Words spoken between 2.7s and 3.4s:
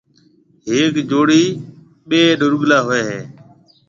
هوئي هيَ